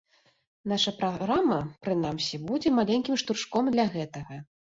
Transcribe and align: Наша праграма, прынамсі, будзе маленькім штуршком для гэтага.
Наша 0.71 0.93
праграма, 1.01 1.59
прынамсі, 1.89 2.41
будзе 2.49 2.73
маленькім 2.79 3.21
штуршком 3.25 3.71
для 3.79 3.87
гэтага. 3.99 4.35